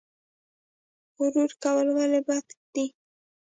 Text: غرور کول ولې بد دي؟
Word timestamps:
غرور 1.17 1.51
کول 1.63 1.87
ولې 1.97 2.19
بد 2.27 2.45
دي؟ 2.73 2.85